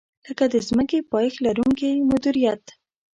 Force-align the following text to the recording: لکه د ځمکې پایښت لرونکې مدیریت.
لکه 0.27 0.45
د 0.53 0.55
ځمکې 0.69 0.99
پایښت 1.11 1.37
لرونکې 1.45 1.89
مدیریت. 2.09 2.63